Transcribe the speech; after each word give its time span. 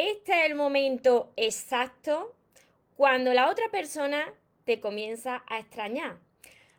este 0.00 0.32
es 0.32 0.46
el 0.50 0.54
momento 0.54 1.30
exacto 1.36 2.34
cuando 2.96 3.34
la 3.34 3.50
otra 3.50 3.68
persona 3.70 4.32
te 4.64 4.80
comienza 4.80 5.44
a 5.46 5.58
extrañar. 5.58 6.16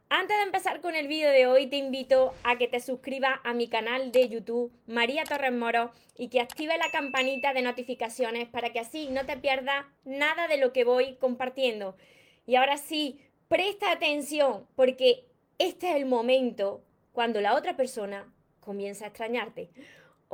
Antes 0.10 0.38
de 0.38 0.44
empezar 0.44 0.82
con 0.82 0.96
el 0.96 1.08
vídeo 1.08 1.30
de 1.30 1.46
hoy, 1.46 1.68
te 1.68 1.76
invito 1.76 2.34
a 2.44 2.58
que 2.58 2.68
te 2.68 2.80
suscribas 2.80 3.40
a 3.44 3.54
mi 3.54 3.68
canal 3.68 4.12
de 4.12 4.28
YouTube, 4.28 4.72
María 4.88 5.24
Torres 5.24 5.54
Moro, 5.54 5.92
y 6.18 6.30
que 6.30 6.42
active 6.42 6.76
la 6.80 6.90
campanita 6.92 7.54
de 7.54 7.62
notificaciones 7.62 8.50
para 8.50 8.72
que 8.72 8.80
así 8.80 9.08
no 9.10 9.24
te 9.28 9.38
pierdas 9.38 9.86
nada 10.04 10.48
de 10.48 10.58
lo 10.58 10.74
que 10.74 10.84
voy 10.84 11.16
compartiendo. 11.18 11.96
Y 12.48 12.56
ahora 12.56 12.78
sí, 12.78 13.22
presta 13.48 13.92
atención, 13.92 14.66
porque 14.76 15.26
este 15.60 15.92
es 15.92 15.96
el 15.96 16.08
momento 16.08 16.84
cuando 17.12 17.40
la 17.40 17.54
otra 17.54 17.78
persona 17.78 18.34
comienza 18.62 19.06
a 19.06 19.10
extrañarte. 19.10 19.70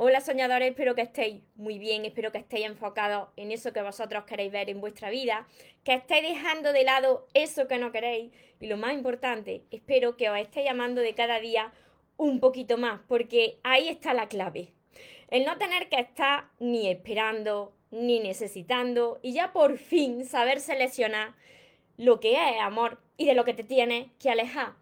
Hola 0.00 0.20
soñadores, 0.20 0.68
espero 0.68 0.94
que 0.94 1.02
estéis 1.02 1.42
muy 1.56 1.80
bien, 1.80 2.04
espero 2.04 2.30
que 2.30 2.38
estéis 2.38 2.66
enfocados 2.66 3.30
en 3.34 3.50
eso 3.50 3.72
que 3.72 3.82
vosotros 3.82 4.22
queréis 4.26 4.52
ver 4.52 4.70
en 4.70 4.80
vuestra 4.80 5.10
vida, 5.10 5.48
que 5.82 5.94
estéis 5.94 6.22
dejando 6.22 6.72
de 6.72 6.84
lado 6.84 7.26
eso 7.34 7.66
que 7.66 7.78
no 7.78 7.90
queréis 7.90 8.32
y 8.60 8.68
lo 8.68 8.76
más 8.76 8.94
importante, 8.94 9.64
espero 9.72 10.16
que 10.16 10.30
os 10.30 10.38
estéis 10.38 10.66
llamando 10.66 11.00
de 11.00 11.16
cada 11.16 11.40
día 11.40 11.72
un 12.16 12.38
poquito 12.38 12.78
más, 12.78 13.00
porque 13.08 13.58
ahí 13.64 13.88
está 13.88 14.14
la 14.14 14.28
clave. 14.28 14.72
El 15.30 15.44
no 15.44 15.58
tener 15.58 15.88
que 15.88 15.98
estar 15.98 16.44
ni 16.60 16.88
esperando, 16.88 17.72
ni 17.90 18.20
necesitando 18.20 19.18
y 19.20 19.32
ya 19.32 19.52
por 19.52 19.78
fin 19.78 20.24
saber 20.26 20.60
seleccionar 20.60 21.34
lo 21.96 22.20
que 22.20 22.34
es 22.34 22.60
amor 22.60 23.00
y 23.16 23.26
de 23.26 23.34
lo 23.34 23.44
que 23.44 23.52
te 23.52 23.64
tienes 23.64 24.06
que 24.20 24.30
alejar. 24.30 24.74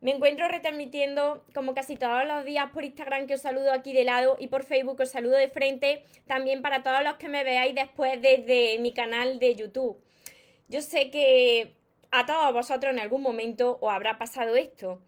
Me 0.00 0.12
encuentro 0.12 0.48
retransmitiendo 0.48 1.44
como 1.52 1.74
casi 1.74 1.96
todos 1.96 2.24
los 2.24 2.46
días 2.46 2.70
por 2.70 2.84
Instagram 2.84 3.26
que 3.26 3.34
os 3.34 3.42
saludo 3.42 3.70
aquí 3.70 3.92
de 3.92 4.04
lado 4.04 4.36
y 4.40 4.46
por 4.46 4.64
Facebook 4.64 4.98
os 5.00 5.10
saludo 5.10 5.36
de 5.36 5.48
frente 5.48 6.04
también 6.26 6.62
para 6.62 6.82
todos 6.82 7.04
los 7.04 7.16
que 7.16 7.28
me 7.28 7.44
veáis 7.44 7.74
después 7.74 8.20
desde 8.22 8.78
mi 8.78 8.94
canal 8.94 9.38
de 9.38 9.54
YouTube. 9.54 10.02
Yo 10.68 10.80
sé 10.80 11.10
que 11.10 11.74
a 12.10 12.24
todos 12.24 12.54
vosotros 12.54 12.94
en 12.94 13.00
algún 13.00 13.20
momento 13.20 13.76
os 13.82 13.92
habrá 13.92 14.16
pasado 14.16 14.56
esto, 14.56 15.02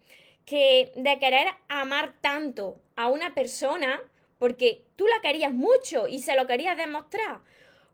que 0.45 0.91
de 0.95 1.17
querer 1.17 1.47
amar 1.69 2.13
tanto 2.21 2.79
a 2.95 3.07
una 3.07 3.33
persona 3.33 3.99
porque 4.37 4.85
tú 4.95 5.07
la 5.07 5.21
querías 5.21 5.53
mucho 5.53 6.07
y 6.07 6.19
se 6.19 6.35
lo 6.35 6.45
querías 6.45 6.77
demostrar, 6.77 7.39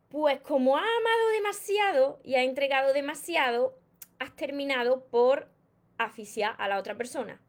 pues 0.10 0.42
como 0.42 0.76
ha 0.76 0.82
amado 0.82 1.30
demasiado 1.34 2.20
y 2.26 2.36
ha 2.36 2.44
entregado 2.44 2.92
demasiado, 2.92 3.78
has 4.18 4.36
terminado 4.36 5.06
por 5.06 5.48
asfixiar 6.06 6.56
a 6.58 6.68
la 6.68 6.80
otra 6.80 6.96
persona. 6.96 7.42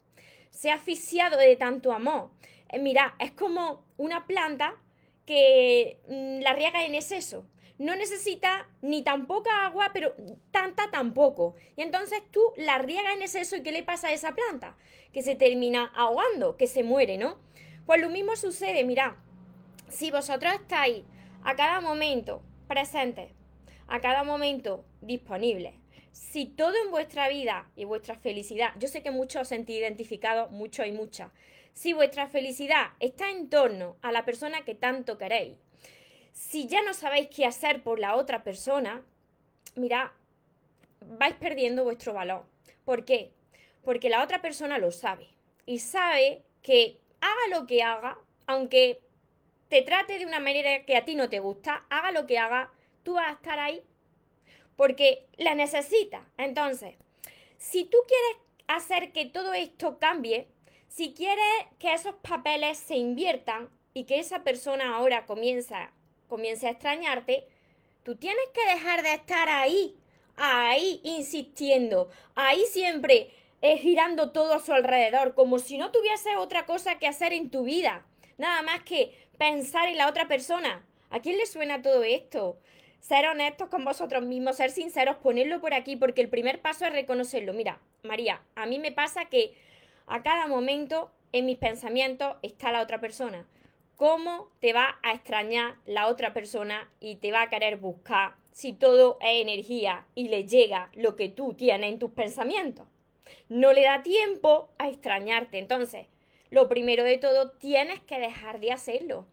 Se 0.51 0.71
ha 0.71 0.75
asfixiado 0.75 1.39
de 1.39 1.57
tanto 1.57 1.93
amor. 1.93 2.31
Eh, 2.69 2.79
mira, 2.79 3.15
es 3.19 3.33
como 3.33 3.85
una 3.97 4.27
planta 4.27 4.77
que 5.25 6.01
mm, 6.09 6.41
la 6.43 6.53
riega 6.53 6.85
en 6.85 6.95
exceso. 6.95 7.47
No 7.79 7.97
necesita 7.97 8.69
ni 8.83 9.03
tan 9.03 9.27
poca 9.27 9.65
agua, 9.65 9.91
pero 9.95 10.15
tanta 10.51 10.91
tampoco. 10.91 11.55
Y 11.77 11.83
entonces 11.83 12.21
tú 12.31 12.41
la 12.57 12.77
riegas 12.79 13.15
en 13.15 13.23
exceso 13.23 13.57
y 13.57 13.63
¿qué 13.63 13.73
le 13.73 13.83
pasa 13.83 14.09
a 14.09 14.13
esa 14.13 14.35
planta? 14.35 14.77
Que 15.15 15.23
se 15.23 15.35
termina 15.35 15.91
ahogando, 15.95 16.59
que 16.59 16.67
se 16.67 16.83
muere, 16.83 17.17
¿no? 17.17 17.39
Pues 17.87 18.01
lo 18.03 18.11
mismo 18.11 18.37
sucede, 18.37 18.85
mira, 18.85 19.17
si 19.89 20.11
vosotros 20.11 20.53
estáis 20.53 21.05
a 21.43 21.57
cada 21.57 21.81
momento 21.81 22.43
presentes, 22.69 23.33
a 23.89 24.01
cada 24.01 24.25
momento 24.25 24.85
disponibles, 25.01 25.75
si 26.13 26.47
todo 26.47 26.75
en 26.85 26.91
vuestra 26.91 27.29
vida 27.29 27.71
y 27.77 27.85
vuestra 27.85 28.17
felicidad, 28.17 28.75
yo 28.79 28.89
sé 28.89 29.03
que 29.03 29.11
muchos 29.11 29.43
os 29.43 29.49
sentís 29.49 29.79
identificados, 29.79 30.51
muchos 30.51 30.87
y 30.87 30.93
muchas, 30.93 31.31
si 31.73 31.93
vuestra 31.93 32.27
felicidad 32.27 32.89
está 32.99 33.31
en 33.31 33.49
torno 33.49 33.97
a 34.03 34.13
la 34.13 34.25
persona 34.25 34.65
que 34.65 34.75
tanto 34.75 35.19
queréis, 35.19 35.57
si 36.33 36.67
ya 36.67 36.83
no 36.83 36.95
sabéis 36.95 37.29
qué 37.29 37.47
hacer 37.47 37.83
por 37.83 37.99
la 37.99 38.17
otra 38.17 38.43
persona, 38.43 39.03
mira, 39.77 40.13
vais 41.01 41.35
perdiendo 41.35 41.85
vuestro 41.85 42.13
valor. 42.13 42.45
¿Por 42.85 43.05
qué? 43.05 43.33
Porque 43.83 44.11
la 44.11 44.23
otra 44.23 44.41
persona 44.41 44.79
lo 44.79 44.91
sabe 44.91 45.29
y 45.67 45.79
sabe 45.79 46.43
que 46.63 46.99
haga 47.21 47.59
lo 47.59 47.67
que 47.67 47.83
haga, 47.83 48.19
aunque 48.47 49.01
te 49.69 49.83
trate 49.83 50.19
de 50.19 50.27
una 50.27 50.41
manera 50.41 50.85
que 50.85 50.97
a 50.97 51.05
ti 51.05 51.15
no 51.15 51.29
te 51.29 51.39
gusta, 51.39 51.85
haga 51.91 52.11
lo 52.11 52.27
que 52.27 52.39
haga, 52.39 52.73
tú 53.03 53.15
vas 53.15 53.29
a 53.29 53.35
estar 53.35 53.59
ahí 53.59 53.83
porque 54.81 55.27
la 55.37 55.55
necesita. 55.55 56.27
Entonces, 56.39 56.95
si 57.59 57.85
tú 57.85 57.99
quieres 58.09 58.39
hacer 58.67 59.13
que 59.13 59.27
todo 59.27 59.53
esto 59.53 59.99
cambie, 59.99 60.49
si 60.89 61.13
quieres 61.13 61.45
que 61.79 61.93
esos 61.93 62.15
papeles 62.23 62.79
se 62.79 62.97
inviertan 62.97 63.69
y 63.93 64.05
que 64.05 64.19
esa 64.19 64.43
persona 64.43 64.97
ahora 64.97 65.27
comienza, 65.27 65.93
comience 66.29 66.67
a 66.67 66.71
extrañarte, 66.71 67.47
tú 68.05 68.17
tienes 68.17 68.47
que 68.55 68.73
dejar 68.73 69.03
de 69.03 69.13
estar 69.13 69.51
ahí, 69.51 69.99
ahí 70.37 71.03
insistiendo, 71.05 72.09
ahí 72.35 72.65
siempre 72.71 73.35
girando 73.61 74.33
todo 74.33 74.55
a 74.55 74.61
su 74.61 74.73
alrededor, 74.73 75.35
como 75.35 75.59
si 75.59 75.77
no 75.77 75.91
tuviese 75.91 76.37
otra 76.37 76.65
cosa 76.65 76.99
que 76.99 77.07
hacer 77.07 77.35
en 77.35 77.51
tu 77.51 77.65
vida, 77.65 78.07
nada 78.39 78.63
más 78.63 78.83
que 78.85 79.15
pensar 79.37 79.91
en 79.91 79.99
la 79.99 80.09
otra 80.09 80.27
persona. 80.27 80.87
¿A 81.11 81.21
quién 81.21 81.37
le 81.37 81.45
suena 81.45 81.83
todo 81.83 82.03
esto? 82.03 82.59
Ser 83.01 83.27
honestos 83.27 83.69
con 83.69 83.85
vosotros 83.85 84.23
mismos, 84.25 84.57
ser 84.57 84.71
sinceros, 84.71 85.17
ponerlo 85.17 85.61
por 85.61 85.75
aquí, 85.75 85.97
porque 85.97 86.21
el 86.21 86.29
primer 86.29 86.61
paso 86.61 86.85
es 86.85 86.93
reconocerlo. 86.93 87.53
Mira, 87.53 87.81
María, 88.03 88.43
a 88.55 88.67
mí 88.67 88.79
me 88.79 88.93
pasa 88.93 89.25
que 89.25 89.55
a 90.07 90.23
cada 90.23 90.47
momento 90.47 91.11
en 91.33 91.47
mis 91.47 91.59
pensamientos 91.59 92.37
está 92.43 92.73
la 92.73 92.83
otra 92.83 93.01
persona. 93.01 93.47
¿Cómo 93.97 94.51
te 94.61 94.73
va 94.73 94.99
a 95.03 95.13
extrañar 95.13 95.77
la 95.87 96.07
otra 96.07 96.33
persona 96.33 96.91
y 97.01 97.17
te 97.17 97.33
va 97.33 97.43
a 97.43 97.51
querer 97.51 97.77
buscar 97.77 98.35
si 98.51 98.73
todo 98.73 99.19
es 99.21 99.43
energía 99.43 100.07
y 100.15 100.29
le 100.29 100.47
llega 100.47 100.91
lo 100.95 101.17
que 101.17 101.29
tú 101.29 101.55
tienes 101.55 101.93
en 101.93 101.99
tus 101.99 102.11
pensamientos? 102.11 102.87
No 103.49 103.73
le 103.73 103.83
da 103.83 104.03
tiempo 104.03 104.71
a 104.79 104.89
extrañarte. 104.89 105.59
Entonces, 105.59 106.07
lo 106.51 106.69
primero 106.69 107.05
de 107.05 107.19
todo, 107.19 107.51
tienes 107.51 108.01
que 108.01 108.19
dejar 108.19 108.59
de 108.61 108.73
hacerlo 108.73 109.27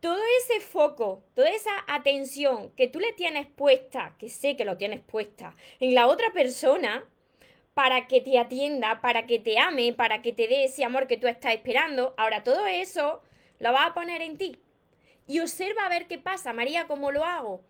todo 0.00 0.20
ese 0.40 0.60
foco, 0.60 1.22
toda 1.34 1.50
esa 1.50 1.70
atención 1.86 2.70
que 2.70 2.88
tú 2.88 3.00
le 3.00 3.12
tienes 3.12 3.46
puesta, 3.46 4.14
que 4.18 4.28
sé 4.28 4.56
que 4.56 4.64
lo 4.64 4.76
tienes 4.76 5.00
puesta, 5.00 5.54
en 5.78 5.94
la 5.94 6.06
otra 6.06 6.32
persona, 6.32 7.04
para 7.74 8.08
que 8.08 8.20
te 8.20 8.38
atienda, 8.38 9.00
para 9.00 9.26
que 9.26 9.38
te 9.38 9.58
ame, 9.58 9.92
para 9.92 10.22
que 10.22 10.32
te 10.32 10.48
dé 10.48 10.64
ese 10.64 10.84
amor 10.84 11.06
que 11.06 11.16
tú 11.16 11.26
estás 11.28 11.54
esperando, 11.54 12.14
ahora 12.16 12.42
todo 12.42 12.66
eso 12.66 13.22
lo 13.58 13.72
vas 13.72 13.90
a 13.90 13.94
poner 13.94 14.22
en 14.22 14.38
ti. 14.38 14.58
Y 15.26 15.40
observa 15.40 15.86
a 15.86 15.88
ver 15.88 16.06
qué 16.06 16.18
pasa, 16.18 16.52
María, 16.52 16.86
¿cómo 16.86 17.12
lo 17.12 17.24
hago? 17.24 17.62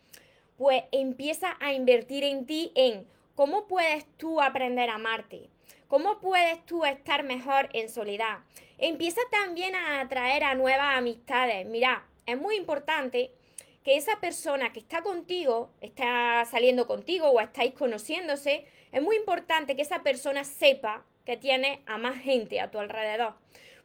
Pues 0.56 0.84
empieza 0.92 1.56
a 1.60 1.72
invertir 1.72 2.24
en 2.24 2.46
ti 2.46 2.72
en 2.74 3.06
cómo 3.34 3.66
puedes 3.66 4.06
tú 4.16 4.40
aprender 4.40 4.88
a 4.88 4.94
amarte, 4.94 5.50
cómo 5.88 6.20
puedes 6.20 6.64
tú 6.64 6.84
estar 6.84 7.22
mejor 7.22 7.68
en 7.72 7.88
soledad. 7.88 8.38
Empieza 8.78 9.20
también 9.30 9.74
a 9.74 10.00
atraer 10.00 10.44
a 10.44 10.54
nuevas 10.54 10.96
amistades. 10.96 11.66
Mira, 11.66 12.06
es 12.30 12.40
muy 12.40 12.56
importante 12.56 13.32
que 13.84 13.96
esa 13.96 14.20
persona 14.20 14.72
que 14.72 14.80
está 14.80 15.02
contigo, 15.02 15.70
está 15.80 16.44
saliendo 16.50 16.86
contigo 16.86 17.28
o 17.28 17.40
estáis 17.40 17.72
conociéndose, 17.72 18.66
es 18.92 19.02
muy 19.02 19.16
importante 19.16 19.76
que 19.76 19.82
esa 19.82 20.02
persona 20.02 20.44
sepa 20.44 21.04
que 21.24 21.36
tiene 21.36 21.82
a 21.86 21.96
más 21.98 22.16
gente 22.16 22.60
a 22.60 22.70
tu 22.70 22.78
alrededor. 22.78 23.34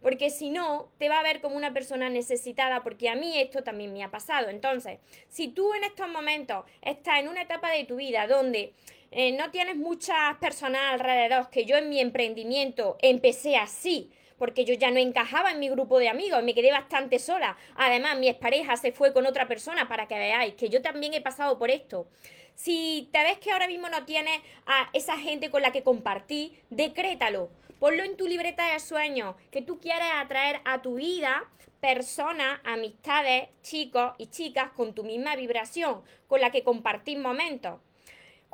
Porque 0.02 0.30
si 0.30 0.50
no, 0.50 0.92
te 1.00 1.10
va 1.10 1.20
a 1.20 1.24
ver 1.24 1.42
como 1.42 1.56
una 1.56 1.74
persona 1.74 2.10
necesitada, 2.10 2.84
porque 2.84 3.10
a 3.10 3.16
mí 3.16 3.40
esto 3.40 3.64
también 3.64 3.94
me 3.94 4.04
ha 4.04 4.12
pasado. 4.12 4.50
Entonces, 4.50 5.00
si 5.30 5.48
tú 5.48 5.74
en 5.74 5.84
estos 5.84 6.08
momentos 6.10 6.66
estás 6.82 7.20
en 7.20 7.28
una 7.28 7.42
etapa 7.42 7.72
de 7.72 7.86
tu 7.86 7.96
vida 7.96 8.28
donde 8.28 8.74
eh, 9.12 9.32
no 9.32 9.50
tienes 9.50 9.78
muchas 9.78 10.36
personas 10.40 10.94
alrededor, 10.94 11.50
que 11.50 11.66
yo 11.66 11.78
en 11.78 11.90
mi 11.90 12.00
emprendimiento 12.00 12.98
empecé 13.02 13.56
así, 13.56 14.12
porque 14.38 14.66
yo 14.66 14.74
ya 14.74 14.92
no 14.92 15.00
encajaba 15.00 15.52
en 15.52 15.60
mi 15.60 15.70
grupo 15.70 16.00
de 16.00 16.10
amigos, 16.10 16.44
me 16.44 16.54
quedé 16.54 16.72
bastante 16.72 17.20
sola. 17.20 17.58
Además, 17.76 18.18
mi 18.18 18.28
expareja 18.28 18.78
se 18.78 18.92
fue 18.92 19.14
con 19.14 19.26
otra 19.26 19.48
persona 19.48 19.88
para 19.88 20.08
que 20.08 20.18
veáis 20.18 20.56
que 20.56 20.70
yo 20.70 20.82
también 20.82 21.14
he 21.14 21.22
pasado 21.22 21.58
por 21.58 21.70
esto. 21.70 22.08
Si 22.56 23.10
te 23.12 23.22
ves 23.24 23.38
que 23.40 23.52
ahora 23.52 23.68
mismo 23.68 23.90
no 23.90 24.06
tienes 24.06 24.40
a 24.66 24.90
esa 24.94 25.18
gente 25.18 25.50
con 25.50 25.62
la 25.62 25.72
que 25.72 25.84
compartí, 25.84 26.58
decrétalo. 26.70 27.50
Ponlo 27.80 28.04
en 28.04 28.16
tu 28.16 28.28
libreta 28.28 28.72
de 28.72 28.80
sueños, 28.80 29.36
que 29.52 29.62
tú 29.62 29.80
quieres 29.80 30.08
atraer 30.16 30.62
a 30.64 30.82
tu 30.82 30.96
vida 30.96 31.44
personas, 31.82 32.60
amistades, 32.64 33.50
chicos 33.62 34.14
y 34.18 34.28
chicas 34.28 34.72
con 34.72 34.96
tu 34.96 35.04
misma 35.04 35.36
vibración, 35.36 36.02
con 36.28 36.42
la 36.42 36.50
que 36.50 36.64
compartís 36.64 37.18
momentos. 37.18 37.80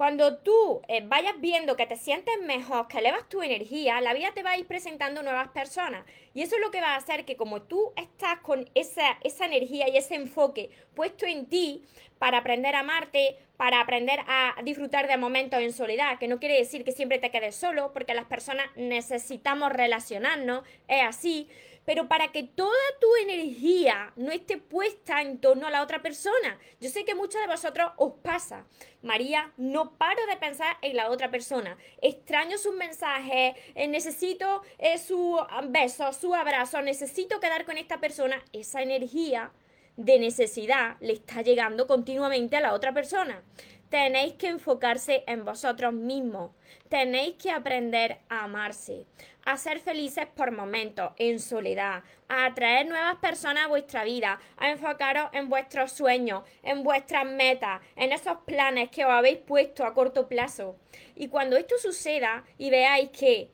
Cuando 0.02 0.38
tú 0.38 0.82
eh, 0.88 1.04
vayas 1.06 1.40
viendo 1.42 1.76
que 1.76 1.86
te 1.86 1.96
sientes 1.96 2.34
mejor, 2.42 2.88
que 2.88 2.98
elevas 2.98 3.30
tu 3.30 3.44
energía, 3.44 4.02
la 4.02 4.16
vida 4.16 4.32
te 4.34 4.42
va 4.42 4.50
a 4.50 4.58
ir 4.58 4.66
presentando 4.66 5.22
nuevas 5.22 5.50
personas. 5.50 6.04
Y 6.34 6.42
eso 6.42 6.56
es 6.56 6.62
lo 6.62 6.72
que 6.72 6.82
va 6.82 6.96
a 6.96 6.96
hacer 6.96 7.24
que 7.24 7.38
como 7.38 7.62
tú 7.62 7.94
estás 7.96 8.40
con 8.40 8.68
esa, 8.74 9.20
esa 9.24 9.46
energía 9.46 9.88
y 9.90 9.98
ese 9.98 10.16
enfoque 10.16 10.72
puesto 10.96 11.28
en 11.28 11.46
ti 11.46 11.84
para 12.18 12.40
aprender 12.40 12.74
a 12.74 12.80
amarte, 12.80 13.38
para 13.58 13.80
aprender 13.80 14.22
a 14.28 14.56
disfrutar 14.64 15.08
de 15.08 15.18
momentos 15.18 15.60
en 15.60 15.72
soledad, 15.72 16.18
que 16.18 16.28
no 16.28 16.40
quiere 16.40 16.58
decir 16.58 16.84
que 16.84 16.94
siempre 16.94 17.20
te 17.20 17.30
quedes 17.30 17.56
solo, 17.56 17.94
porque 17.94 18.16
las 18.16 18.26
personas 18.26 18.66
necesitamos 18.76 19.72
relacionarnos, 19.72 20.64
es 20.88 21.04
así, 21.04 21.48
pero 21.92 22.08
para 22.08 22.32
que 22.32 22.44
toda 22.44 22.72
tu 23.02 23.08
energía 23.22 24.14
no 24.16 24.32
esté 24.32 24.58
puesta 24.58 25.22
en 25.22 25.40
torno 25.40 25.68
a 25.68 25.70
la 25.70 25.84
otra 25.84 26.02
persona. 26.02 26.58
Yo 26.80 26.90
sé 26.90 27.04
que 27.04 27.16
muchos 27.16 27.42
de 27.42 27.48
vosotros 27.48 27.92
os 27.98 28.14
pasa. 28.24 28.66
María, 29.02 29.52
no 29.58 29.98
paro 29.98 30.26
de 30.28 30.38
pensar 30.38 30.78
en 30.82 30.96
la 30.96 31.10
otra 31.10 31.30
persona. 31.30 31.78
Extraño 32.02 32.58
sus 32.58 32.74
mensajes, 32.74 33.56
eh, 33.76 33.90
necesito 33.90 34.62
eh, 34.78 35.00
su 35.00 35.38
beso, 35.66 36.14
su 36.14 36.34
abrazo, 36.34 36.82
necesito 36.82 37.42
quedar 37.42 37.66
con 37.66 37.78
esta 37.78 38.00
persona. 38.00 38.42
Esa 38.54 38.82
energía 38.82 39.52
de 39.98 40.18
necesidad 40.18 40.96
le 41.02 41.12
está 41.12 41.42
llegando 41.42 41.88
continuamente 41.88 42.56
a 42.56 42.62
la 42.62 42.74
otra 42.74 42.94
persona. 42.94 43.44
Tenéis 43.90 44.36
que 44.36 44.48
enfocarse 44.48 45.26
en 45.28 45.44
vosotros 45.44 45.92
mismos. 45.92 46.52
Tenéis 46.88 47.36
que 47.36 47.52
aprender 47.52 48.20
a 48.30 48.46
amarse, 48.46 49.06
a 49.46 49.58
ser 49.58 49.80
felices 49.80 50.28
por 50.36 50.52
momentos, 50.52 51.12
en 51.18 51.40
soledad, 51.40 52.04
a 52.28 52.46
atraer 52.46 52.88
nuevas 52.88 53.16
personas 53.18 53.66
a 53.66 53.70
vuestra 53.70 54.04
vida, 54.04 54.40
a 54.58 54.70
enfocaros 54.70 55.30
en 55.34 55.50
vuestros 55.50 55.92
sueños, 55.92 56.44
en 56.64 56.84
vuestras 56.84 57.26
metas, 57.26 57.82
en 57.96 58.12
esos 58.12 58.38
planes 58.46 58.90
que 58.90 59.06
os 59.06 59.12
habéis 59.12 59.40
puesto 59.40 59.86
a 59.86 59.94
corto 59.94 60.28
plazo. 60.28 60.76
Y 61.16 61.28
cuando 61.28 61.58
esto 61.58 61.76
suceda 61.78 62.44
y 62.58 62.70
veáis 62.70 63.10
que 63.10 63.50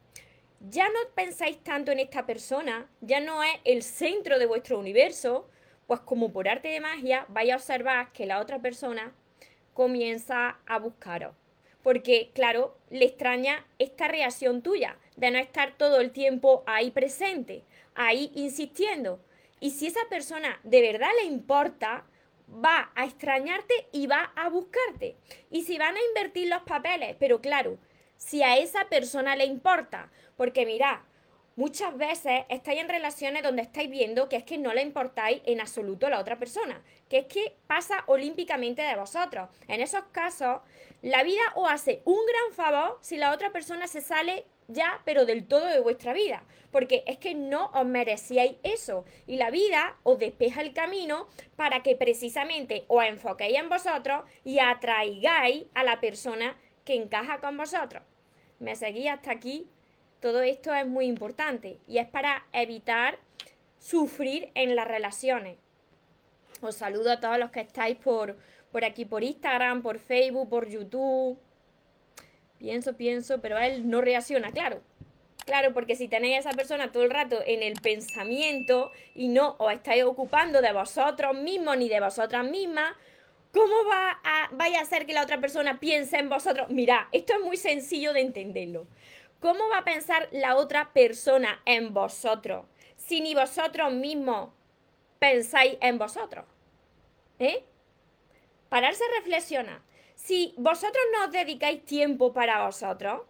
ya 0.60 0.90
no 0.90 1.00
pensáis 1.16 1.64
tanto 1.64 1.92
en 1.92 2.00
esta 2.00 2.26
persona, 2.26 2.90
ya 3.02 3.20
no 3.20 3.44
es 3.44 3.60
el 3.64 3.84
centro 3.84 4.40
de 4.40 4.46
vuestro 4.46 4.80
universo, 4.80 5.50
pues 5.86 6.02
como 6.02 6.32
por 6.32 6.50
arte 6.50 6.68
de 6.68 6.82
magia 6.82 7.26
vais 7.30 7.52
a 7.52 7.56
observar 7.56 8.12
que 8.12 8.26
la 8.26 8.40
otra 8.40 8.60
persona 8.60 9.14
comienza 9.74 10.58
a 10.66 10.80
buscaros. 10.80 11.36
Porque, 11.88 12.32
claro, 12.34 12.78
le 12.90 13.06
extraña 13.06 13.66
esta 13.80 14.10
reacción 14.10 14.62
tuya 14.62 14.98
de 15.16 15.32
no 15.32 15.40
estar 15.40 15.78
todo 15.78 16.02
el 16.02 16.12
tiempo 16.12 16.66
ahí 16.66 16.92
presente, 16.92 17.64
ahí 17.96 18.30
insistiendo. 18.36 19.22
Y 19.62 19.72
si 19.72 19.88
esa 19.88 20.02
persona 20.10 20.60
de 20.66 20.82
verdad 20.82 21.08
le 21.22 21.30
importa, 21.30 22.04
va 22.50 22.92
a 22.94 23.06
extrañarte 23.06 23.88
y 23.94 24.06
va 24.06 24.34
a 24.36 24.50
buscarte. 24.50 25.16
Y 25.50 25.64
si 25.64 25.78
van 25.78 25.96
a 25.96 26.06
invertir 26.10 26.50
los 26.50 26.64
papeles, 26.64 27.16
pero 27.22 27.40
claro, 27.40 27.78
si 28.18 28.44
a 28.44 28.58
esa 28.58 28.90
persona 28.90 29.38
le 29.38 29.46
importa, 29.46 30.12
porque 30.36 30.66
mira, 30.66 31.06
muchas 31.58 31.98
veces 31.98 32.46
estáis 32.48 32.80
en 32.80 32.88
relaciones 32.88 33.44
donde 33.44 33.64
estáis 33.64 33.90
viendo 33.90 34.30
que 34.30 34.38
es 34.38 34.44
que 34.44 34.58
no 34.58 34.74
le 34.74 34.84
importáis 34.84 35.42
en 35.46 35.60
absoluto 35.60 36.08
a 36.08 36.12
la 36.12 36.20
otra 36.20 36.40
persona, 36.40 36.82
que 37.10 37.18
es 37.18 37.26
que 37.26 37.58
pasa 37.66 38.04
olímpicamente 38.06 38.84
de 38.84 38.96
vosotros. 38.96 39.50
En 39.68 39.82
esos 39.82 40.04
casos, 40.12 40.62
la 41.02 41.24
vida 41.24 41.42
os 41.56 41.70
hace 41.70 42.02
un 42.06 42.20
gran 42.26 42.54
favor 42.54 43.00
si 43.02 43.18
la 43.18 43.34
otra 43.34 43.52
persona 43.52 43.88
se 43.88 44.02
sale 44.02 44.46
ya, 44.68 45.02
pero 45.04 45.26
del 45.26 45.48
todo 45.48 45.66
de 45.66 45.80
vuestra 45.80 46.14
vida, 46.14 46.44
porque 46.72 47.04
es 47.08 47.18
que 47.18 47.34
no 47.34 47.72
os 47.74 47.86
merecíais 47.86 48.58
eso 48.64 49.06
y 49.26 49.38
la 49.38 49.50
vida 49.50 49.98
os 50.04 50.20
despeja 50.20 50.62
el 50.62 50.74
camino 50.74 51.28
para 51.56 51.82
que 51.82 51.96
precisamente 51.96 52.86
os 52.88 53.04
enfoquéis 53.04 53.58
en 53.58 53.70
vosotros 53.70 54.26
y 54.44 54.60
atraigáis 54.60 55.66
a 55.74 55.84
la 55.84 56.00
persona 56.00 56.56
que 56.86 56.96
encaja 56.96 57.40
con 57.40 57.58
vosotros. 57.58 58.04
¿Me 58.60 58.76
seguís 58.76 59.10
hasta 59.10 59.32
aquí? 59.32 59.70
Todo 60.20 60.42
esto 60.42 60.74
es 60.74 60.88
muy 60.88 61.06
importante 61.06 61.78
y 61.88 62.00
es 62.00 62.08
para 62.08 62.46
evitar 62.52 63.20
sufrir 63.80 64.50
en 64.56 64.76
las 64.76 64.88
relaciones. 64.88 65.58
Os 66.62 66.76
saludo 66.76 67.12
a 67.12 67.20
todos 67.20 67.38
los 67.38 67.52
que 67.52 67.62
estáis 67.62 67.98
por, 67.98 68.36
por 68.72 68.84
aquí, 68.84 69.06
por 69.06 69.24
Instagram, 69.24 69.84
por 69.84 70.00
Facebook, 70.00 70.50
por 70.50 70.68
YouTube. 70.68 71.38
Pienso, 72.58 72.98
pienso, 72.98 73.40
pero 73.42 73.60
él 73.60 73.88
no 73.88 74.02
reacciona, 74.02 74.52
claro. 74.52 74.82
Claro, 75.46 75.72
porque 75.74 75.96
si 75.96 76.10
tenéis 76.10 76.38
a 76.38 76.40
esa 76.40 76.52
persona 76.52 76.92
todo 76.92 77.04
el 77.04 77.10
rato 77.10 77.40
en 77.46 77.64
el 77.64 77.76
pensamiento 77.76 78.92
y 79.16 79.30
no 79.30 79.56
os 79.60 79.72
estáis 79.72 80.04
ocupando 80.04 80.62
de 80.62 80.74
vosotros 80.74 81.38
mismos 81.38 81.78
ni 81.78 81.88
de 81.88 82.02
vosotras 82.02 82.44
mismas, 82.44 82.92
¿cómo 83.54 83.74
va 83.90 84.20
a, 84.26 84.50
vaya 84.52 84.80
a 84.80 84.82
hacer 84.82 85.06
que 85.06 85.14
la 85.14 85.22
otra 85.22 85.40
persona 85.40 85.80
piense 85.80 86.18
en 86.18 86.28
vosotros? 86.28 86.68
Mira, 86.70 87.08
esto 87.14 87.34
es 87.36 87.40
muy 87.42 87.56
sencillo 87.56 88.12
de 88.12 88.22
entenderlo. 88.22 88.88
¿Cómo 89.40 89.70
va 89.70 89.80
a 89.80 89.84
pensar 89.84 90.30
la 90.32 90.56
otra 90.56 90.92
persona 90.94 91.62
en 91.66 91.94
vosotros 91.94 92.66
si 92.96 93.22
ni 93.22 93.36
vosotros 93.36 93.94
mismos 93.94 94.50
pensáis 95.20 95.78
en 95.80 96.00
vosotros? 96.00 96.46
¿Eh? 97.38 97.64
Pararse 98.68 99.04
a 99.04 99.20
reflexionar. 99.20 99.82
Si 100.16 100.56
vosotros 100.58 101.04
no 101.14 101.26
os 101.26 101.32
dedicáis 101.32 101.86
tiempo 101.86 102.34
para 102.34 102.66
vosotros, 102.66 103.22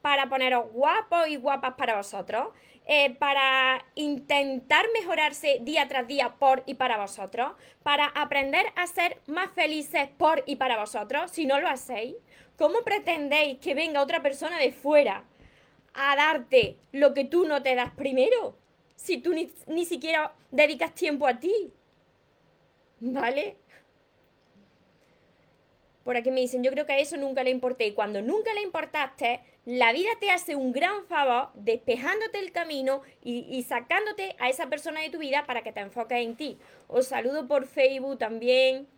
para 0.00 0.28
poneros 0.28 0.72
guapos 0.72 1.28
y 1.28 1.36
guapas 1.36 1.74
para 1.74 1.96
vosotros, 1.96 2.48
eh, 2.84 3.14
para 3.14 3.84
intentar 3.94 4.84
mejorarse 4.92 5.60
día 5.60 5.86
tras 5.86 6.08
día 6.08 6.34
por 6.40 6.64
y 6.66 6.74
para 6.74 6.98
vosotros, 6.98 7.52
para 7.84 8.06
aprender 8.06 8.66
a 8.74 8.88
ser 8.88 9.20
más 9.28 9.52
felices 9.52 10.08
por 10.18 10.42
y 10.46 10.56
para 10.56 10.76
vosotros, 10.76 11.30
si 11.30 11.46
no 11.46 11.60
lo 11.60 11.68
hacéis, 11.68 12.16
¿cómo 12.58 12.82
pretendéis 12.82 13.60
que 13.60 13.74
venga 13.74 14.02
otra 14.02 14.20
persona 14.20 14.58
de 14.58 14.72
fuera 14.72 15.22
a 15.94 16.16
darte 16.16 16.78
lo 16.92 17.14
que 17.14 17.24
tú 17.24 17.46
no 17.46 17.62
te 17.62 17.74
das 17.74 17.92
primero, 17.94 18.56
si 18.96 19.18
tú 19.18 19.32
ni, 19.32 19.52
ni 19.66 19.84
siquiera 19.84 20.34
dedicas 20.50 20.94
tiempo 20.94 21.26
a 21.26 21.38
ti. 21.38 21.72
¿Vale? 23.00 23.56
Por 26.04 26.16
aquí 26.16 26.30
me 26.30 26.40
dicen, 26.40 26.62
yo 26.64 26.70
creo 26.72 26.86
que 26.86 26.94
a 26.94 26.98
eso 26.98 27.16
nunca 27.16 27.44
le 27.44 27.50
importé. 27.50 27.86
Y 27.86 27.92
cuando 27.92 28.22
nunca 28.22 28.52
le 28.54 28.62
importaste, 28.62 29.40
la 29.64 29.92
vida 29.92 30.10
te 30.18 30.30
hace 30.30 30.56
un 30.56 30.72
gran 30.72 31.06
favor 31.06 31.50
despejándote 31.54 32.38
el 32.40 32.50
camino 32.50 33.02
y, 33.22 33.46
y, 33.48 33.62
sacándote 33.62 34.34
a 34.40 34.48
esa 34.48 34.68
persona 34.68 35.00
de 35.00 35.10
tu 35.10 35.18
vida 35.18 35.46
para 35.46 35.62
que 35.62 35.72
te 35.72 35.80
enfoques 35.80 36.18
en 36.18 36.36
ti. 36.36 36.58
Os 36.88 37.06
saludo 37.06 37.46
por 37.46 37.66
Facebook 37.66 38.18
también. 38.18 38.88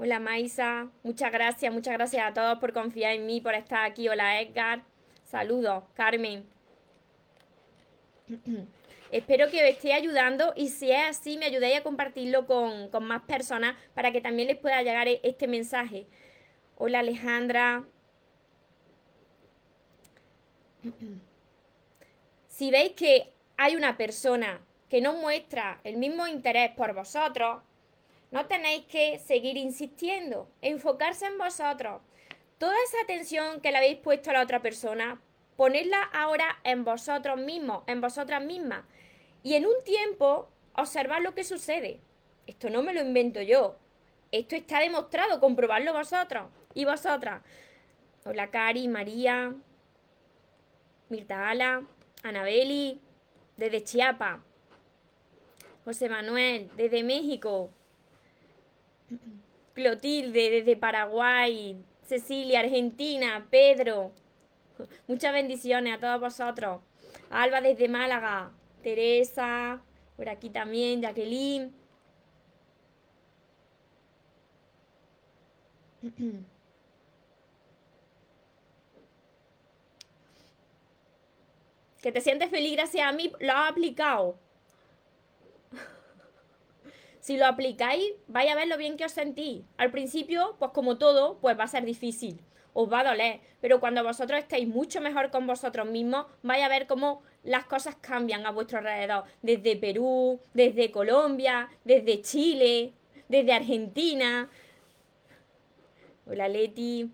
Hola 0.00 0.20
Maisa, 0.20 0.92
muchas 1.02 1.32
gracias, 1.32 1.74
muchas 1.74 1.94
gracias 1.94 2.24
a 2.24 2.32
todos 2.32 2.60
por 2.60 2.72
confiar 2.72 3.14
en 3.14 3.26
mí, 3.26 3.40
por 3.40 3.56
estar 3.56 3.84
aquí. 3.84 4.08
Hola 4.08 4.40
Edgar, 4.40 4.84
saludos, 5.24 5.82
Carmen. 5.94 6.46
Espero 9.10 9.50
que 9.50 9.56
os 9.56 9.68
esté 9.68 9.94
ayudando 9.94 10.52
y 10.54 10.68
si 10.68 10.92
es 10.92 11.02
así, 11.08 11.36
me 11.36 11.46
ayudéis 11.46 11.78
a 11.78 11.82
compartirlo 11.82 12.46
con, 12.46 12.90
con 12.90 13.06
más 13.06 13.22
personas 13.22 13.74
para 13.92 14.12
que 14.12 14.20
también 14.20 14.46
les 14.46 14.56
pueda 14.56 14.80
llegar 14.82 15.08
este 15.08 15.48
mensaje. 15.48 16.06
Hola 16.76 17.00
Alejandra. 17.00 17.84
Si 22.46 22.70
veis 22.72 22.92
que 22.92 23.32
hay 23.56 23.76
una 23.76 23.96
persona 23.96 24.60
que 24.88 25.00
no 25.00 25.12
muestra 25.14 25.80
el 25.84 25.96
mismo 25.96 26.26
interés 26.26 26.72
por 26.72 26.92
vosotros, 26.92 27.62
no 28.30 28.46
tenéis 28.46 28.84
que 28.86 29.18
seguir 29.18 29.56
insistiendo, 29.56 30.48
enfocarse 30.60 31.26
en 31.26 31.38
vosotros. 31.38 32.02
Toda 32.58 32.74
esa 32.84 33.00
atención 33.02 33.60
que 33.60 33.70
le 33.70 33.78
habéis 33.78 33.98
puesto 33.98 34.30
a 34.30 34.34
la 34.34 34.42
otra 34.42 34.60
persona, 34.60 35.20
ponedla 35.56 36.02
ahora 36.12 36.58
en 36.64 36.84
vosotros 36.84 37.38
mismos, 37.38 37.84
en 37.86 38.00
vosotras 38.00 38.42
mismas. 38.42 38.84
Y 39.42 39.54
en 39.54 39.64
un 39.66 39.82
tiempo, 39.84 40.50
observad 40.74 41.22
lo 41.22 41.34
que 41.34 41.44
sucede. 41.44 42.00
Esto 42.46 42.68
no 42.70 42.82
me 42.82 42.92
lo 42.92 43.00
invento 43.00 43.40
yo. 43.40 43.76
Esto 44.30 44.56
está 44.56 44.80
demostrado, 44.80 45.40
comprobarlo 45.40 45.92
vosotros 45.92 46.50
y 46.74 46.84
vosotras. 46.84 47.42
Hola 48.24 48.50
Cari, 48.50 48.88
María, 48.88 49.54
Mirta 51.08 51.48
Ala, 51.48 51.82
Anabeli, 52.22 53.00
desde 53.56 53.84
Chiapa. 53.84 54.42
José 55.84 56.10
Manuel, 56.10 56.70
desde 56.76 57.02
México. 57.02 57.70
Clotilde 59.74 60.50
desde 60.50 60.76
Paraguay, 60.76 61.76
Cecilia, 62.02 62.60
Argentina, 62.60 63.46
Pedro. 63.50 64.12
Muchas 65.06 65.32
bendiciones 65.32 65.94
a 65.94 66.00
todos 66.00 66.20
vosotros. 66.20 66.80
Alba 67.30 67.60
desde 67.60 67.88
Málaga, 67.88 68.50
Teresa, 68.82 69.82
por 70.16 70.28
aquí 70.28 70.50
también, 70.50 71.02
Jacqueline. 71.02 71.72
Que 82.00 82.12
te 82.12 82.20
sientes 82.20 82.50
feliz 82.50 82.72
gracias 82.72 83.06
a 83.06 83.12
mí, 83.12 83.32
lo 83.40 83.52
has 83.52 83.70
aplicado. 83.70 84.38
Si 87.28 87.36
lo 87.36 87.44
aplicáis, 87.44 88.14
vais 88.26 88.50
a 88.50 88.54
ver 88.54 88.68
lo 88.68 88.78
bien 88.78 88.96
que 88.96 89.04
os 89.04 89.12
sentís. 89.12 89.62
Al 89.76 89.90
principio, 89.90 90.56
pues 90.58 90.70
como 90.70 90.96
todo, 90.96 91.36
pues 91.40 91.58
va 91.58 91.64
a 91.64 91.68
ser 91.68 91.84
difícil, 91.84 92.40
os 92.72 92.90
va 92.90 93.00
a 93.00 93.04
doler, 93.04 93.40
pero 93.60 93.80
cuando 93.80 94.02
vosotros 94.02 94.38
estéis 94.38 94.66
mucho 94.66 95.02
mejor 95.02 95.30
con 95.30 95.46
vosotros 95.46 95.86
mismos, 95.86 96.24
vais 96.42 96.64
a 96.64 96.70
ver 96.70 96.86
cómo 96.86 97.22
las 97.42 97.66
cosas 97.66 97.96
cambian 97.96 98.46
a 98.46 98.50
vuestro 98.50 98.78
alrededor. 98.78 99.24
Desde 99.42 99.76
Perú, 99.76 100.40
desde 100.54 100.90
Colombia, 100.90 101.68
desde 101.84 102.22
Chile, 102.22 102.94
desde 103.28 103.52
Argentina. 103.52 104.48
Hola 106.24 106.48
Leti, 106.48 107.10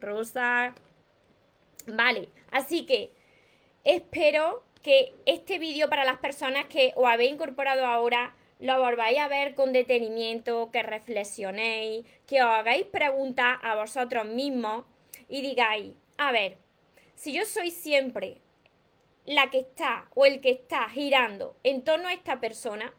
Rosa. 0.00 0.74
Vale, 1.88 2.30
así 2.50 2.86
que 2.86 3.12
espero 3.84 4.64
que 4.80 5.12
este 5.26 5.58
vídeo 5.58 5.90
para 5.90 6.06
las 6.06 6.16
personas 6.20 6.64
que 6.68 6.94
os 6.96 7.06
habéis 7.06 7.32
incorporado 7.32 7.84
ahora 7.84 8.34
lo 8.60 8.78
volváis 8.78 9.18
a 9.18 9.28
ver 9.28 9.54
con 9.54 9.72
detenimiento, 9.72 10.70
que 10.70 10.82
reflexionéis, 10.82 12.06
que 12.26 12.42
os 12.42 12.48
hagáis 12.48 12.86
preguntas 12.86 13.58
a 13.62 13.74
vosotros 13.74 14.26
mismos 14.26 14.84
y 15.28 15.42
digáis, 15.42 15.94
a 16.18 16.32
ver, 16.32 16.58
si 17.14 17.32
yo 17.32 17.44
soy 17.44 17.70
siempre 17.70 18.38
la 19.24 19.50
que 19.50 19.60
está 19.60 20.08
o 20.14 20.26
el 20.26 20.40
que 20.40 20.50
está 20.50 20.88
girando 20.88 21.56
en 21.62 21.82
torno 21.82 22.08
a 22.08 22.12
esta 22.12 22.40
persona 22.40 22.94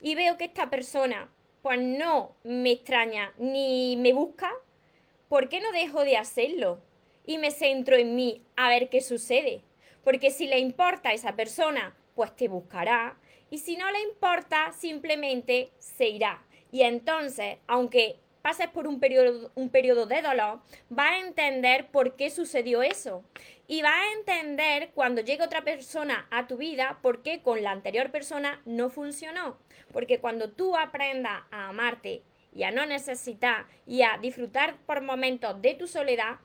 y 0.00 0.14
veo 0.14 0.36
que 0.36 0.44
esta 0.44 0.70
persona 0.70 1.30
pues 1.62 1.80
no 1.80 2.36
me 2.44 2.70
extraña 2.70 3.34
ni 3.38 3.96
me 3.96 4.12
busca, 4.12 4.52
¿por 5.28 5.48
qué 5.48 5.60
no 5.60 5.72
dejo 5.72 6.04
de 6.04 6.16
hacerlo? 6.16 6.80
Y 7.24 7.38
me 7.38 7.50
centro 7.50 7.96
en 7.96 8.14
mí 8.14 8.42
a 8.54 8.68
ver 8.68 8.88
qué 8.88 9.00
sucede. 9.00 9.62
Porque 10.04 10.30
si 10.30 10.46
le 10.46 10.60
importa 10.60 11.08
a 11.08 11.12
esa 11.12 11.34
persona, 11.34 11.96
pues 12.14 12.36
te 12.36 12.46
buscará. 12.46 13.18
Y 13.50 13.58
si 13.58 13.76
no 13.76 13.90
le 13.90 14.00
importa, 14.00 14.72
simplemente 14.72 15.70
se 15.78 16.08
irá. 16.08 16.42
Y 16.72 16.82
entonces, 16.82 17.58
aunque 17.66 18.18
pases 18.42 18.68
por 18.68 18.86
un 18.86 19.00
periodo, 19.00 19.50
un 19.54 19.70
periodo 19.70 20.06
de 20.06 20.22
dolor, 20.22 20.60
va 20.96 21.08
a 21.10 21.18
entender 21.18 21.88
por 21.88 22.16
qué 22.16 22.30
sucedió 22.30 22.82
eso. 22.82 23.24
Y 23.68 23.82
va 23.82 23.90
a 23.90 24.12
entender 24.12 24.90
cuando 24.94 25.20
llegue 25.20 25.42
otra 25.42 25.62
persona 25.62 26.28
a 26.30 26.46
tu 26.46 26.56
vida 26.56 27.00
por 27.02 27.22
qué 27.22 27.42
con 27.42 27.62
la 27.62 27.72
anterior 27.72 28.12
persona 28.12 28.62
no 28.64 28.88
funcionó. 28.88 29.58
Porque 29.92 30.20
cuando 30.20 30.50
tú 30.50 30.76
aprendas 30.76 31.42
a 31.50 31.68
amarte 31.68 32.22
y 32.52 32.62
a 32.62 32.70
no 32.70 32.86
necesitar 32.86 33.66
y 33.84 34.02
a 34.02 34.18
disfrutar 34.18 34.76
por 34.86 35.02
momentos 35.02 35.60
de 35.60 35.74
tu 35.74 35.88
soledad, 35.88 36.38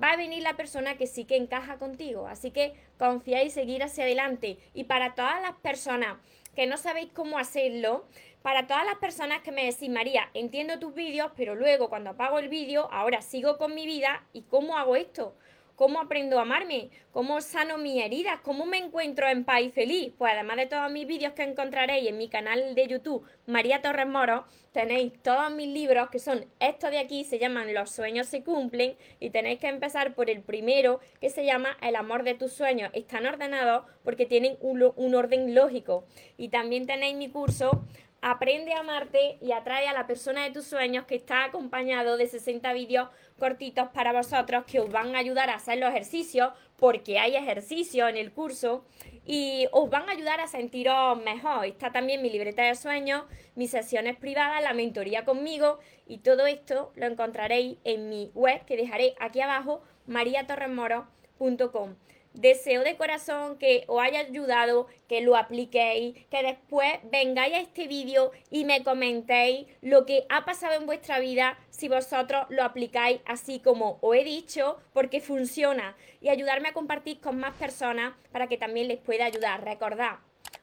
va 0.00 0.10
a 0.10 0.16
venir 0.16 0.42
la 0.42 0.56
persona 0.56 0.96
que 0.96 1.06
sí 1.06 1.24
que 1.24 1.36
encaja 1.36 1.78
contigo. 1.78 2.26
Así 2.26 2.50
que 2.50 2.74
confía 2.98 3.42
y 3.44 3.50
seguir 3.50 3.82
hacia 3.82 4.04
adelante. 4.04 4.58
Y 4.74 4.84
para 4.84 5.14
todas 5.14 5.40
las 5.40 5.54
personas 5.56 6.16
que 6.54 6.66
no 6.66 6.76
sabéis 6.76 7.10
cómo 7.12 7.38
hacerlo, 7.38 8.04
para 8.42 8.66
todas 8.66 8.84
las 8.84 8.96
personas 8.96 9.40
que 9.40 9.52
me 9.52 9.64
decís, 9.64 9.88
María, 9.88 10.28
entiendo 10.34 10.78
tus 10.78 10.94
vídeos, 10.94 11.32
pero 11.36 11.54
luego 11.54 11.88
cuando 11.88 12.10
apago 12.10 12.38
el 12.38 12.48
vídeo, 12.48 12.88
ahora 12.92 13.22
sigo 13.22 13.56
con 13.56 13.74
mi 13.74 13.86
vida 13.86 14.26
y 14.32 14.42
¿cómo 14.42 14.76
hago 14.76 14.96
esto? 14.96 15.34
¿Cómo 15.76 16.00
aprendo 16.00 16.38
a 16.38 16.42
amarme? 16.42 16.90
¿Cómo 17.10 17.40
sano 17.40 17.78
mis 17.78 18.00
heridas? 18.00 18.38
¿Cómo 18.42 18.64
me 18.64 18.78
encuentro 18.78 19.26
en 19.26 19.44
paz 19.44 19.62
y 19.62 19.70
feliz? 19.70 20.12
Pues 20.16 20.32
además 20.32 20.56
de 20.56 20.66
todos 20.66 20.88
mis 20.92 21.04
vídeos 21.04 21.32
que 21.32 21.42
encontraréis 21.42 22.08
en 22.08 22.16
mi 22.16 22.28
canal 22.28 22.76
de 22.76 22.86
YouTube, 22.86 23.26
María 23.46 23.82
Torres 23.82 24.06
Moro, 24.06 24.44
tenéis 24.70 25.12
todos 25.22 25.50
mis 25.52 25.66
libros 25.66 26.10
que 26.10 26.20
son 26.20 26.46
estos 26.60 26.92
de 26.92 26.98
aquí, 26.98 27.24
se 27.24 27.40
llaman 27.40 27.74
Los 27.74 27.90
sueños 27.90 28.28
se 28.28 28.44
cumplen 28.44 28.96
y 29.18 29.30
tenéis 29.30 29.58
que 29.58 29.66
empezar 29.66 30.14
por 30.14 30.30
el 30.30 30.42
primero 30.42 31.00
que 31.20 31.28
se 31.28 31.44
llama 31.44 31.76
El 31.82 31.96
amor 31.96 32.22
de 32.22 32.34
tus 32.34 32.52
sueños. 32.52 32.92
Están 32.92 33.26
ordenados 33.26 33.84
porque 34.04 34.26
tienen 34.26 34.56
un, 34.60 34.92
un 34.94 35.14
orden 35.16 35.56
lógico. 35.56 36.04
Y 36.36 36.50
también 36.50 36.86
tenéis 36.86 37.16
mi 37.16 37.30
curso 37.30 37.84
Aprende 38.26 38.72
a 38.72 38.80
amarte 38.80 39.36
y 39.42 39.52
atrae 39.52 39.86
a 39.86 39.92
la 39.92 40.06
persona 40.06 40.44
de 40.44 40.50
tus 40.50 40.64
sueños 40.64 41.04
que 41.04 41.14
está 41.14 41.44
acompañado 41.44 42.16
de 42.16 42.26
60 42.26 42.72
vídeos 42.72 43.10
cortitos 43.38 43.90
para 43.90 44.14
vosotros 44.14 44.64
que 44.64 44.80
os 44.80 44.90
van 44.90 45.14
a 45.14 45.18
ayudar 45.18 45.50
a 45.50 45.56
hacer 45.56 45.76
los 45.76 45.90
ejercicios 45.90 46.54
porque 46.78 47.18
hay 47.18 47.36
ejercicio 47.36 48.08
en 48.08 48.16
el 48.16 48.32
curso 48.32 48.86
y 49.26 49.66
os 49.72 49.90
van 49.90 50.08
a 50.08 50.12
ayudar 50.12 50.40
a 50.40 50.46
sentiros 50.46 51.22
mejor. 51.22 51.66
Está 51.66 51.92
también 51.92 52.22
mi 52.22 52.30
libreta 52.30 52.62
de 52.62 52.74
sueños, 52.76 53.24
mis 53.56 53.70
sesiones 53.70 54.16
privadas, 54.16 54.62
la 54.62 54.72
mentoría 54.72 55.26
conmigo 55.26 55.78
y 56.06 56.20
todo 56.20 56.46
esto 56.46 56.92
lo 56.96 57.04
encontraréis 57.04 57.76
en 57.84 58.08
mi 58.08 58.30
web 58.32 58.64
que 58.64 58.78
dejaré 58.78 59.14
aquí 59.20 59.42
abajo, 59.42 59.82
mariatorremoro.com. 60.06 61.96
Deseo 62.34 62.82
de 62.82 62.96
corazón 62.96 63.58
que 63.58 63.84
os 63.86 64.02
haya 64.02 64.18
ayudado, 64.18 64.88
que 65.08 65.20
lo 65.20 65.36
apliquéis, 65.36 66.26
que 66.26 66.42
después 66.42 66.90
vengáis 67.04 67.54
a 67.54 67.60
este 67.60 67.86
vídeo 67.86 68.32
y 68.50 68.64
me 68.64 68.82
comentéis 68.82 69.68
lo 69.82 70.04
que 70.04 70.26
ha 70.28 70.44
pasado 70.44 70.74
en 70.74 70.84
vuestra 70.84 71.20
vida 71.20 71.56
si 71.70 71.86
vosotros 71.86 72.46
lo 72.48 72.64
aplicáis 72.64 73.20
así 73.24 73.60
como 73.60 73.98
os 74.00 74.16
he 74.16 74.24
dicho, 74.24 74.78
porque 74.92 75.20
funciona. 75.20 75.96
Y 76.20 76.28
ayudarme 76.28 76.70
a 76.70 76.72
compartir 76.72 77.20
con 77.20 77.38
más 77.38 77.54
personas 77.54 78.14
para 78.32 78.48
que 78.48 78.58
también 78.58 78.88
les 78.88 78.98
pueda 78.98 79.26
ayudar. 79.26 79.62
Recordad, 79.62 80.16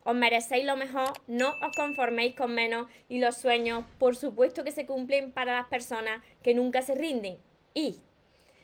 os 0.03 0.13
merecéis 0.13 0.65
lo 0.65 0.75
mejor, 0.75 1.13
no 1.27 1.55
os 1.61 1.73
conforméis 1.73 2.35
con 2.35 2.53
menos 2.53 2.87
y 3.07 3.19
los 3.19 3.37
sueños, 3.37 3.85
por 3.97 4.17
supuesto 4.17 4.65
que 4.65 4.73
se 4.73 4.85
cumplen 4.85 5.31
para 5.31 5.53
las 5.53 5.67
personas 5.67 6.21
que 6.43 6.53
nunca 6.53 6.81
se 6.81 6.95
rinden. 6.95 7.37
Y 7.73 8.01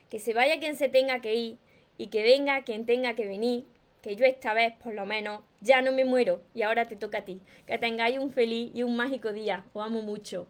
que 0.09 0.19
se 0.19 0.33
vaya 0.33 0.59
quien 0.59 0.75
se 0.75 0.89
tenga 0.89 1.21
que 1.21 1.35
ir 1.35 1.57
y 1.97 2.07
que 2.07 2.23
venga 2.23 2.63
quien 2.63 2.85
tenga 2.85 3.15
que 3.15 3.27
venir, 3.27 3.65
que 4.01 4.15
yo 4.15 4.25
esta 4.25 4.53
vez 4.53 4.73
por 4.83 4.93
lo 4.93 5.05
menos 5.05 5.41
ya 5.61 5.81
no 5.81 5.91
me 5.91 6.05
muero 6.05 6.41
y 6.53 6.61
ahora 6.61 6.85
te 6.85 6.95
toca 6.95 7.19
a 7.19 7.25
ti. 7.25 7.41
Que 7.65 7.77
tengáis 7.77 8.19
un 8.19 8.31
feliz 8.31 8.71
y 8.73 8.83
un 8.83 8.95
mágico 8.95 9.33
día. 9.33 9.65
Os 9.73 9.85
amo 9.85 10.01
mucho. 10.01 10.47